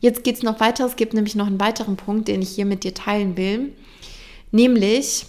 jetzt 0.00 0.24
geht 0.24 0.36
es 0.36 0.42
noch 0.42 0.60
weiter. 0.60 0.86
Es 0.86 0.96
gibt 0.96 1.14
nämlich 1.14 1.34
noch 1.34 1.46
einen 1.46 1.60
weiteren 1.60 1.96
Punkt, 1.96 2.28
den 2.28 2.42
ich 2.42 2.50
hier 2.50 2.64
mit 2.64 2.84
dir 2.84 2.94
teilen 2.94 3.36
will. 3.36 3.72
Nämlich 4.50 5.26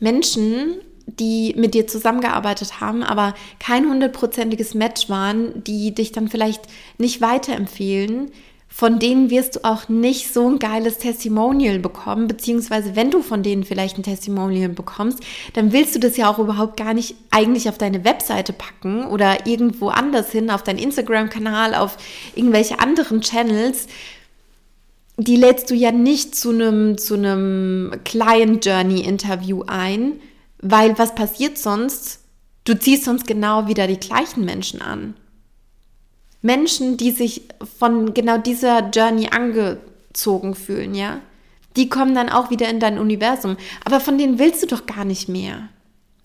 Menschen, 0.00 0.76
die 1.06 1.54
mit 1.56 1.74
dir 1.74 1.86
zusammengearbeitet 1.86 2.80
haben, 2.80 3.02
aber 3.02 3.34
kein 3.58 3.88
hundertprozentiges 3.88 4.74
Match 4.74 5.08
waren, 5.08 5.62
die 5.64 5.94
dich 5.94 6.12
dann 6.12 6.28
vielleicht 6.28 6.62
nicht 6.98 7.20
weiterempfehlen, 7.20 8.30
von 8.68 8.98
denen 8.98 9.30
wirst 9.30 9.56
du 9.56 9.64
auch 9.64 9.88
nicht 9.88 10.34
so 10.34 10.50
ein 10.50 10.58
geiles 10.58 10.98
Testimonial 10.98 11.78
bekommen, 11.78 12.28
beziehungsweise 12.28 12.94
wenn 12.94 13.10
du 13.10 13.22
von 13.22 13.42
denen 13.42 13.64
vielleicht 13.64 13.96
ein 13.96 14.02
Testimonial 14.02 14.68
bekommst, 14.68 15.20
dann 15.54 15.72
willst 15.72 15.94
du 15.94 15.98
das 15.98 16.18
ja 16.18 16.28
auch 16.30 16.38
überhaupt 16.38 16.76
gar 16.76 16.92
nicht 16.92 17.14
eigentlich 17.30 17.70
auf 17.70 17.78
deine 17.78 18.04
Webseite 18.04 18.52
packen 18.52 19.06
oder 19.06 19.46
irgendwo 19.46 19.88
anders 19.88 20.30
hin, 20.30 20.50
auf 20.50 20.62
deinen 20.62 20.78
Instagram-Kanal, 20.78 21.74
auf 21.74 21.96
irgendwelche 22.34 22.78
anderen 22.78 23.22
Channels. 23.22 23.86
Die 25.16 25.36
lädst 25.36 25.70
du 25.70 25.74
ja 25.74 25.90
nicht 25.90 26.34
zu 26.34 26.50
einem, 26.50 26.98
zu 26.98 27.14
einem 27.14 27.92
Client 28.04 28.66
Journey 28.66 29.00
Interview 29.00 29.62
ein, 29.66 30.20
weil 30.58 30.98
was 30.98 31.14
passiert 31.14 31.58
sonst? 31.58 32.20
Du 32.64 32.78
ziehst 32.78 33.04
sonst 33.04 33.26
genau 33.26 33.68
wieder 33.68 33.86
die 33.86 34.00
gleichen 34.00 34.44
Menschen 34.44 34.82
an. 34.82 35.14
Menschen, 36.42 36.96
die 36.96 37.10
sich 37.10 37.42
von 37.78 38.14
genau 38.14 38.38
dieser 38.38 38.90
Journey 38.90 39.28
angezogen 39.28 40.54
fühlen, 40.54 40.94
ja, 40.94 41.20
die 41.76 41.88
kommen 41.88 42.14
dann 42.14 42.28
auch 42.28 42.50
wieder 42.50 42.68
in 42.68 42.80
dein 42.80 42.98
Universum. 42.98 43.56
Aber 43.84 44.00
von 44.00 44.18
denen 44.18 44.38
willst 44.38 44.62
du 44.62 44.66
doch 44.66 44.86
gar 44.86 45.04
nicht 45.04 45.28
mehr. 45.28 45.68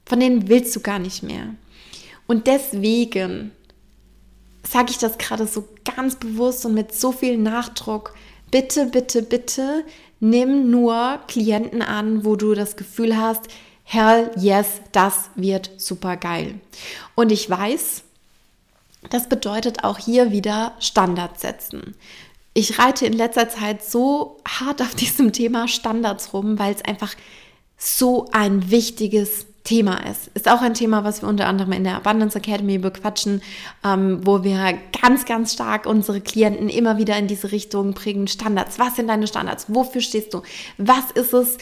Von 0.06 0.20
denen 0.20 0.48
willst 0.48 0.76
du 0.76 0.80
gar 0.80 1.00
nicht 1.00 1.24
mehr. 1.24 1.56
Und 2.28 2.48
deswegen 2.48 3.52
sage 4.68 4.92
ich 4.92 4.98
das 4.98 5.18
gerade 5.18 5.48
so 5.48 5.68
ganz 5.96 6.16
bewusst 6.16 6.66
und 6.66 6.74
mit 6.74 6.94
so 6.94 7.12
viel 7.12 7.38
Nachdruck. 7.38 8.14
Bitte, 8.52 8.86
bitte, 8.86 9.22
bitte 9.22 9.84
nimm 10.20 10.70
nur 10.70 11.20
Klienten 11.28 11.82
an, 11.82 12.24
wo 12.24 12.36
du 12.36 12.54
das 12.54 12.78
Gefühl 12.78 13.18
hast, 13.18 13.48
hell 13.92 14.32
yes, 14.38 14.82
das 14.94 15.30
wird 15.36 15.70
super 15.78 16.16
geil. 16.16 16.56
Und 17.14 17.30
ich 17.30 17.50
weiß, 17.50 18.04
das 19.10 19.28
bedeutet 19.28 19.84
auch 19.84 19.98
hier 19.98 20.32
wieder 20.32 20.74
Standards 20.80 21.42
setzen. 21.42 21.96
Ich 22.54 22.80
reite 22.80 23.06
in 23.06 23.14
letzter 23.14 23.50
Zeit 23.50 23.84
so 23.84 24.38
hart 24.48 24.82
auf 24.82 24.96
diesem 24.96 25.34
Thema 25.34 25.68
Standards 25.68 26.34
rum, 26.34 26.58
weil 26.58 26.74
es 26.74 26.86
einfach 26.86 27.14
so 27.78 28.30
ein 28.32 28.72
wichtiges 28.72 29.48
Thema 29.66 29.98
ist. 30.10 30.30
Ist 30.36 30.50
auch 30.50 30.62
ein 30.62 30.74
Thema, 30.74 31.04
was 31.04 31.22
wir 31.22 31.28
unter 31.28 31.48
anderem 31.48 31.74
in 31.74 31.84
der 31.84 31.98
Abundance 31.98 32.38
Academy 32.38 32.78
bequatschen, 32.78 33.42
ähm, 33.84 34.26
wo 34.26 34.44
wir 34.44 34.78
ganz, 35.02 35.26
ganz 35.26 35.54
stark 35.54 35.86
unsere 35.86 36.22
Klienten 36.22 36.70
immer 36.70 36.98
wieder 36.98 37.18
in 37.18 37.28
diese 37.28 37.52
Richtung 37.52 37.94
bringen. 37.94 38.28
Standards. 38.28 38.80
Was 38.80 38.96
sind 38.96 39.08
deine 39.08 39.28
Standards? 39.28 39.66
Wofür 39.68 40.02
stehst 40.02 40.34
du? 40.34 40.44
Was 40.78 41.12
ist 41.14 41.34
es, 41.34 41.58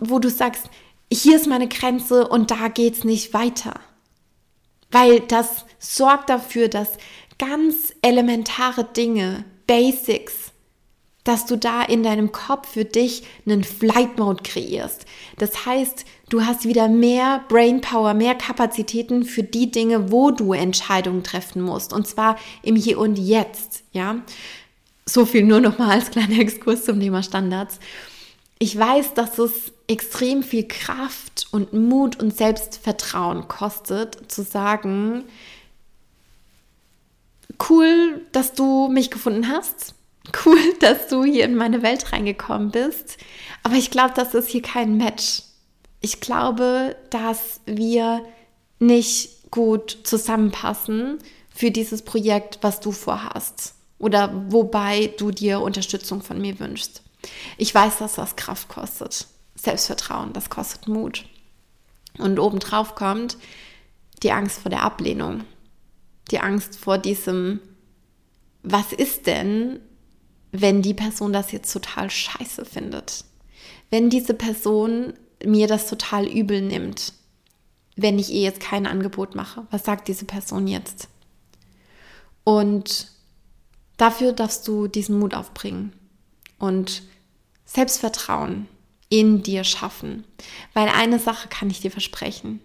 wo 0.00 0.18
du 0.18 0.28
sagst, 0.28 0.68
hier 1.12 1.36
ist 1.36 1.46
meine 1.46 1.68
Grenze 1.68 2.28
und 2.28 2.50
da 2.50 2.68
geht 2.68 2.94
es 2.94 3.04
nicht 3.04 3.34
weiter? 3.34 3.80
Weil 4.90 5.20
das 5.20 5.64
sorgt 5.78 6.30
dafür, 6.30 6.68
dass 6.68 6.98
ganz 7.38 7.92
elementare 8.02 8.84
Dinge, 8.84 9.44
Basics, 9.66 10.52
dass 11.24 11.46
du 11.46 11.56
da 11.56 11.82
in 11.82 12.02
deinem 12.02 12.32
Kopf 12.32 12.68
für 12.72 12.84
dich 12.84 13.22
einen 13.46 13.64
Flight 13.64 14.18
Mode 14.18 14.42
kreierst. 14.42 15.06
Das 15.38 15.66
heißt, 15.66 16.04
du 16.28 16.44
hast 16.44 16.64
wieder 16.64 16.88
mehr 16.88 17.44
Brain 17.48 17.80
Power, 17.80 18.12
mehr 18.14 18.34
Kapazitäten 18.34 19.24
für 19.24 19.42
die 19.42 19.70
Dinge, 19.70 20.10
wo 20.10 20.30
du 20.30 20.52
Entscheidungen 20.52 21.22
treffen 21.22 21.62
musst. 21.62 21.92
Und 21.92 22.06
zwar 22.06 22.36
im 22.62 22.74
Hier 22.74 22.98
und 22.98 23.18
Jetzt, 23.18 23.84
ja. 23.92 24.16
So 25.06 25.26
viel 25.26 25.44
nur 25.44 25.60
noch 25.60 25.78
mal 25.78 25.90
als 25.90 26.10
kleiner 26.10 26.38
Exkurs 26.40 26.84
zum 26.84 26.98
Thema 26.98 27.22
Standards. 27.22 27.78
Ich 28.62 28.78
weiß, 28.78 29.14
dass 29.14 29.40
es 29.40 29.72
extrem 29.88 30.44
viel 30.44 30.68
Kraft 30.68 31.48
und 31.50 31.72
Mut 31.72 32.22
und 32.22 32.36
Selbstvertrauen 32.36 33.48
kostet, 33.48 34.30
zu 34.30 34.44
sagen, 34.44 35.24
cool, 37.68 38.24
dass 38.30 38.52
du 38.52 38.86
mich 38.86 39.10
gefunden 39.10 39.48
hast. 39.48 39.96
Cool, 40.46 40.60
dass 40.78 41.08
du 41.08 41.24
hier 41.24 41.44
in 41.44 41.56
meine 41.56 41.82
Welt 41.82 42.12
reingekommen 42.12 42.70
bist. 42.70 43.18
Aber 43.64 43.74
ich 43.74 43.90
glaube, 43.90 44.12
das 44.14 44.34
ist 44.34 44.48
hier 44.48 44.62
kein 44.62 44.96
Match. 44.96 45.42
Ich 46.00 46.20
glaube, 46.20 46.94
dass 47.10 47.60
wir 47.66 48.24
nicht 48.78 49.50
gut 49.50 49.98
zusammenpassen 50.04 51.18
für 51.52 51.72
dieses 51.72 52.02
Projekt, 52.02 52.60
was 52.62 52.78
du 52.78 52.92
vorhast. 52.92 53.74
Oder 53.98 54.32
wobei 54.48 55.12
du 55.18 55.32
dir 55.32 55.60
Unterstützung 55.60 56.22
von 56.22 56.40
mir 56.40 56.60
wünschst. 56.60 57.02
Ich 57.56 57.74
weiß, 57.74 57.98
dass 57.98 58.14
das 58.14 58.36
Kraft 58.36 58.68
kostet. 58.68 59.26
Selbstvertrauen, 59.54 60.32
das 60.32 60.50
kostet 60.50 60.88
Mut. 60.88 61.24
Und 62.18 62.38
obendrauf 62.38 62.94
kommt 62.94 63.36
die 64.22 64.32
Angst 64.32 64.60
vor 64.60 64.70
der 64.70 64.82
Ablehnung. 64.82 65.44
Die 66.30 66.40
Angst 66.40 66.76
vor 66.76 66.98
diesem, 66.98 67.60
was 68.62 68.92
ist 68.92 69.26
denn, 69.26 69.80
wenn 70.52 70.82
die 70.82 70.94
Person 70.94 71.32
das 71.32 71.52
jetzt 71.52 71.72
total 71.72 72.10
scheiße 72.10 72.64
findet? 72.64 73.24
Wenn 73.90 74.10
diese 74.10 74.34
Person 74.34 75.14
mir 75.44 75.66
das 75.66 75.88
total 75.88 76.26
übel 76.26 76.60
nimmt, 76.62 77.12
wenn 77.96 78.18
ich 78.18 78.30
ihr 78.30 78.42
jetzt 78.42 78.60
kein 78.60 78.86
Angebot 78.86 79.34
mache, 79.34 79.66
was 79.70 79.84
sagt 79.84 80.08
diese 80.08 80.24
Person 80.24 80.66
jetzt? 80.66 81.08
Und 82.44 83.08
dafür 83.96 84.32
darfst 84.32 84.66
du 84.66 84.88
diesen 84.88 85.18
Mut 85.18 85.34
aufbringen 85.34 85.92
und 86.58 87.02
Selbstvertrauen 87.72 88.68
in 89.08 89.42
dir 89.42 89.64
schaffen. 89.64 90.24
Weil 90.74 90.88
eine 90.88 91.18
Sache 91.18 91.48
kann 91.48 91.70
ich 91.70 91.80
dir 91.80 91.90
versprechen. 91.90 92.60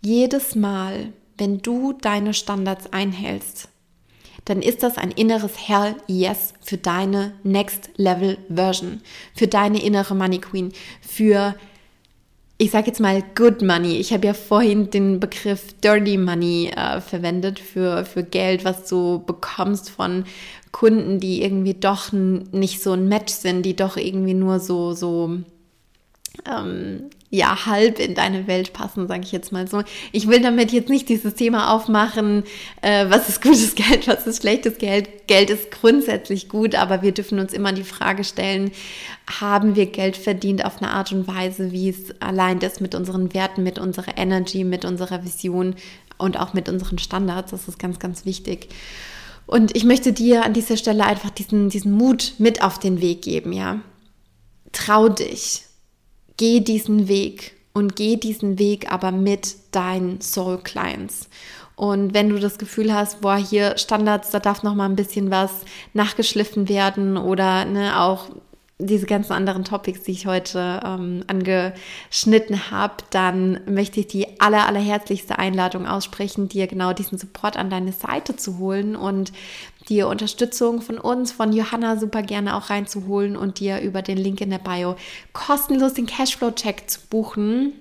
Jedes 0.00 0.54
Mal, 0.54 1.12
wenn 1.36 1.58
du 1.58 1.92
deine 1.92 2.34
Standards 2.34 2.92
einhältst, 2.92 3.68
dann 4.44 4.62
ist 4.62 4.82
das 4.82 4.96
ein 4.96 5.10
inneres 5.10 5.68
Hell 5.68 5.96
Yes 6.06 6.54
für 6.62 6.78
deine 6.78 7.34
Next 7.42 7.90
Level 7.96 8.38
Version, 8.48 9.02
für 9.34 9.48
deine 9.48 9.82
innere 9.82 10.14
Money 10.14 10.38
Queen, 10.38 10.72
für 11.02 11.54
ich 12.60 12.72
sage 12.72 12.88
jetzt 12.88 12.98
mal 12.98 13.22
Good 13.36 13.62
Money. 13.62 13.98
Ich 13.98 14.12
habe 14.12 14.26
ja 14.26 14.34
vorhin 14.34 14.90
den 14.90 15.20
Begriff 15.20 15.74
Dirty 15.80 16.18
Money 16.18 16.72
äh, 16.76 17.00
verwendet 17.00 17.60
für, 17.60 18.04
für 18.04 18.24
Geld, 18.24 18.64
was 18.64 18.88
du 18.88 19.22
bekommst 19.24 19.90
von 19.90 20.24
Kunden, 20.72 21.20
die 21.20 21.42
irgendwie 21.42 21.74
doch 21.74 22.12
nicht 22.12 22.82
so 22.82 22.92
ein 22.92 23.08
Match 23.08 23.32
sind, 23.32 23.62
die 23.62 23.76
doch 23.76 23.96
irgendwie 23.96 24.34
nur 24.34 24.58
so, 24.58 24.92
so 24.92 25.38
ähm, 26.46 27.10
ja, 27.30 27.66
halb 27.66 27.98
in 27.98 28.14
deine 28.14 28.46
Welt 28.46 28.72
passen, 28.72 29.06
sage 29.06 29.22
ich 29.22 29.32
jetzt 29.32 29.52
mal 29.52 29.68
so. 29.68 29.82
Ich 30.12 30.28
will 30.28 30.40
damit 30.40 30.72
jetzt 30.72 30.88
nicht 30.88 31.08
dieses 31.10 31.34
Thema 31.34 31.74
aufmachen, 31.74 32.44
äh, 32.80 33.06
was 33.10 33.28
ist 33.28 33.42
gutes 33.42 33.74
Geld, 33.74 34.08
was 34.08 34.26
ist 34.26 34.40
schlechtes 34.40 34.78
Geld. 34.78 35.26
Geld 35.26 35.50
ist 35.50 35.70
grundsätzlich 35.70 36.48
gut, 36.48 36.74
aber 36.74 37.02
wir 37.02 37.12
dürfen 37.12 37.38
uns 37.38 37.52
immer 37.52 37.72
die 37.72 37.84
Frage 37.84 38.24
stellen, 38.24 38.70
haben 39.40 39.76
wir 39.76 39.86
Geld 39.86 40.16
verdient 40.16 40.64
auf 40.64 40.80
eine 40.80 40.90
Art 40.90 41.12
und 41.12 41.28
Weise, 41.28 41.70
wie 41.70 41.90
es 41.90 42.18
allein 42.20 42.60
das 42.60 42.80
mit 42.80 42.94
unseren 42.94 43.34
Werten, 43.34 43.62
mit 43.62 43.78
unserer 43.78 44.16
Energy, 44.16 44.64
mit 44.64 44.86
unserer 44.86 45.22
Vision 45.22 45.74
und 46.16 46.40
auch 46.40 46.54
mit 46.54 46.68
unseren 46.68 46.98
Standards, 46.98 47.50
das 47.50 47.68
ist 47.68 47.78
ganz, 47.78 47.98
ganz 47.98 48.24
wichtig. 48.24 48.68
Und 49.46 49.76
ich 49.76 49.84
möchte 49.84 50.14
dir 50.14 50.44
an 50.44 50.54
dieser 50.54 50.78
Stelle 50.78 51.04
einfach 51.04 51.30
diesen, 51.30 51.68
diesen 51.68 51.92
Mut 51.92 52.34
mit 52.38 52.62
auf 52.62 52.78
den 52.78 53.02
Weg 53.02 53.22
geben, 53.22 53.52
ja. 53.52 53.80
Trau 54.72 55.08
dich 55.08 55.67
geh 56.38 56.60
diesen 56.60 57.08
Weg 57.08 57.54
und 57.74 57.94
geh 57.94 58.16
diesen 58.16 58.58
Weg 58.58 58.90
aber 58.90 59.12
mit 59.12 59.56
deinen 59.72 60.22
Soul 60.22 60.58
Clients. 60.58 61.28
Und 61.76 62.12
wenn 62.12 62.28
du 62.28 62.40
das 62.40 62.58
Gefühl 62.58 62.92
hast, 62.92 63.20
boah, 63.20 63.36
hier 63.36 63.78
Standards, 63.78 64.30
da 64.30 64.40
darf 64.40 64.64
noch 64.64 64.74
mal 64.74 64.86
ein 64.86 64.96
bisschen 64.96 65.30
was 65.30 65.50
nachgeschliffen 65.92 66.68
werden 66.68 67.16
oder 67.16 67.64
ne, 67.66 68.00
auch 68.00 68.30
diese 68.78 69.06
ganzen 69.06 69.32
anderen 69.32 69.64
Topics, 69.64 70.02
die 70.02 70.12
ich 70.12 70.26
heute 70.26 70.80
ähm, 70.84 71.24
angeschnitten 71.26 72.70
habe, 72.70 72.94
dann 73.10 73.60
möchte 73.66 74.00
ich 74.00 74.06
die 74.06 74.40
aller, 74.40 74.66
allerherzlichste 74.66 75.38
Einladung 75.38 75.86
aussprechen, 75.86 76.48
dir 76.48 76.68
genau 76.68 76.92
diesen 76.92 77.18
Support 77.18 77.56
an 77.56 77.70
deine 77.70 77.92
Seite 77.92 78.36
zu 78.36 78.58
holen 78.58 78.94
und 78.94 79.32
dir 79.88 80.06
Unterstützung 80.06 80.80
von 80.80 80.98
uns, 80.98 81.32
von 81.32 81.52
Johanna 81.52 81.96
super 81.96 82.22
gerne 82.22 82.56
auch 82.56 82.70
reinzuholen 82.70 83.36
und 83.36 83.58
dir 83.58 83.80
über 83.80 84.02
den 84.02 84.18
Link 84.18 84.40
in 84.40 84.50
der 84.50 84.58
Bio 84.58 84.94
kostenlos 85.32 85.94
den 85.94 86.06
Cashflow-Check 86.06 86.88
zu 86.88 87.00
buchen 87.10 87.72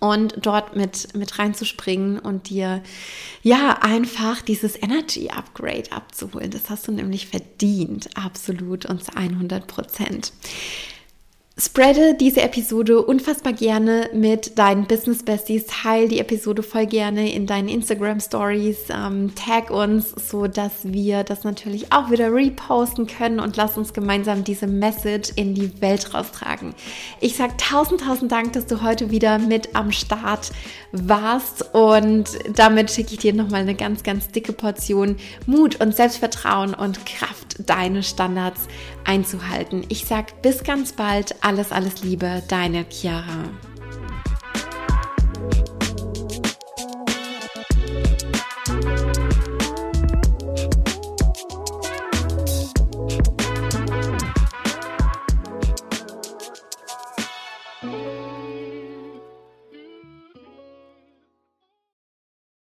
und 0.00 0.34
dort 0.44 0.76
mit, 0.76 1.14
mit 1.16 1.38
reinzuspringen 1.38 2.18
und 2.18 2.50
dir 2.50 2.82
ja 3.42 3.78
einfach 3.80 4.42
dieses 4.42 4.80
Energy 4.80 5.30
Upgrade 5.30 5.90
abzuholen. 5.92 6.50
Das 6.50 6.70
hast 6.70 6.88
du 6.88 6.92
nämlich 6.92 7.26
verdient, 7.26 8.16
absolut 8.16 8.86
und 8.86 9.02
zu 9.02 9.16
100 9.16 9.66
Prozent. 9.66 10.32
Spreade 11.60 12.14
diese 12.14 12.40
Episode 12.42 13.02
unfassbar 13.02 13.52
gerne 13.52 14.08
mit 14.14 14.60
deinen 14.60 14.86
Business 14.86 15.24
Besties. 15.24 15.66
Teil 15.66 16.06
die 16.06 16.20
Episode 16.20 16.62
voll 16.62 16.86
gerne 16.86 17.32
in 17.32 17.46
deinen 17.46 17.68
Instagram 17.68 18.20
Stories. 18.20 18.76
Ähm, 18.90 19.34
tag 19.34 19.72
uns, 19.72 20.12
so 20.30 20.46
dass 20.46 20.70
wir 20.84 21.24
das 21.24 21.42
natürlich 21.42 21.92
auch 21.92 22.12
wieder 22.12 22.32
reposten 22.32 23.08
können 23.08 23.40
und 23.40 23.56
lass 23.56 23.76
uns 23.76 23.92
gemeinsam 23.92 24.44
diese 24.44 24.68
Message 24.68 25.32
in 25.34 25.56
die 25.56 25.82
Welt 25.82 26.14
raustragen. 26.14 26.76
Ich 27.20 27.34
sag 27.34 27.58
tausend, 27.58 28.02
tausend 28.02 28.30
Dank, 28.30 28.52
dass 28.52 28.66
du 28.66 28.80
heute 28.82 29.10
wieder 29.10 29.40
mit 29.40 29.74
am 29.74 29.90
Start 29.90 30.52
warst 30.92 31.74
und 31.74 32.38
damit 32.54 32.92
schicke 32.92 33.14
ich 33.14 33.18
dir 33.18 33.34
nochmal 33.34 33.62
eine 33.62 33.74
ganz, 33.74 34.04
ganz 34.04 34.28
dicke 34.28 34.52
Portion 34.52 35.16
Mut 35.46 35.80
und 35.80 35.96
Selbstvertrauen 35.96 36.74
und 36.74 37.04
Kraft 37.04 37.56
deine 37.66 38.04
Standards 38.04 38.68
einzuhalten. 39.04 39.84
Ich 39.88 40.04
sag 40.04 40.40
bis 40.42 40.62
ganz 40.62 40.92
bald. 40.92 41.34
Alles, 41.48 41.72
alles 41.72 42.02
Liebe, 42.02 42.42
deine 42.46 42.84
Chiara. 42.90 43.48